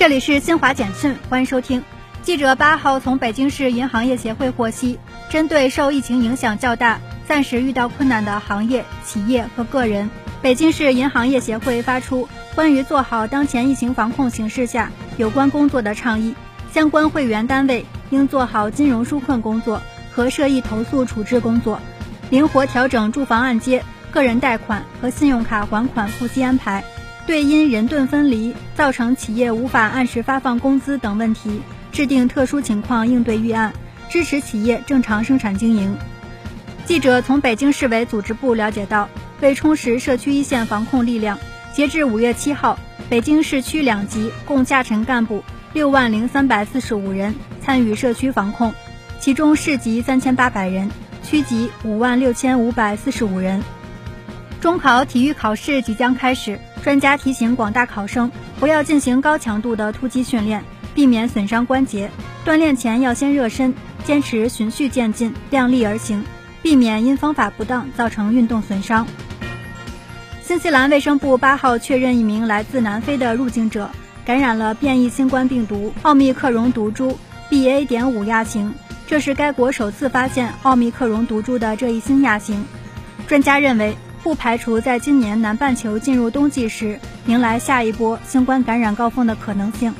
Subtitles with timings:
[0.00, 1.84] 这里是新华简讯，欢迎收听。
[2.22, 4.98] 记者八号从北京市银行业协会获悉，
[5.28, 6.98] 针对受疫情影响较大、
[7.28, 10.08] 暂时遇到困难的行业、企业和个人，
[10.40, 16.34] 北京市银行业协会发出关于做好当前疫情防控形势下有关工作的倡议，
[16.72, 19.82] 相关会员单位应做好金融纾困工作
[20.14, 21.78] 和涉疫投诉处置工作，
[22.30, 26.82] 灵活调整住房按揭、个人贷款和信用卡还款付息安排。
[27.26, 31.60] 对因人盾分离造成企业无法按时发放工资等问题，
[31.92, 33.72] 制定特殊情况应对预案，
[34.08, 35.96] 支持企业正常生产经营。
[36.86, 39.08] 记者从北京市委组织部了解到，
[39.40, 41.38] 为充实社区一线防控力量，
[41.72, 48.74] 截至五月七号，北京市区两级共下沉干部六万零三百四十五人参与社区防控，
[49.20, 50.90] 其中市级三千八百人，
[51.22, 53.62] 区级五万六千五百四十五人。
[54.60, 56.58] 中考体育考试即将开始。
[56.82, 62.10] 专家提醒广大考生，不要进行高强度的突击训练，避免损伤关节。
[62.44, 63.74] 锻炼前要先热身，
[64.04, 66.24] 坚持循序渐进、量力而行，
[66.62, 69.06] 避免因方法不当造成运动损伤。
[70.42, 73.90] 新西兰卫生部八号确认，一名来自南非的入境者
[74.24, 77.18] 感染了变异新冠病毒奥密克戎毒株
[77.50, 77.86] BA.
[77.86, 78.74] 点五亚型，
[79.06, 82.64] 这是该国首次发现奥密克戎毒株的这一新亚型。
[83.28, 83.94] 专家认为。
[84.22, 89.92] 不排除在今年南半球进入冬季时迎来下一波新冠感染高峰的可能性。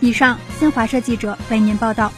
[0.00, 2.10] 以上，新华社记者为您报道。